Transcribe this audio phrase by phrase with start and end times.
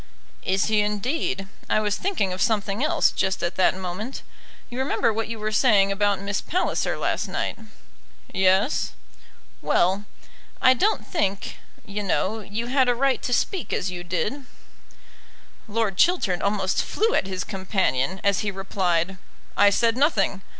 [0.41, 1.47] "Is he, indeed?
[1.69, 4.23] I was thinking of something else just at that moment.
[4.67, 7.59] You remember what you were saying about Miss Palliser last night."
[8.33, 8.93] "Yes."
[9.61, 10.05] "Well;
[10.59, 14.45] I don't think, you know, you had a right to speak as you did."
[15.67, 19.17] Lord Chiltern almost flew at his companion, as he replied,
[19.55, 20.41] "I said nothing.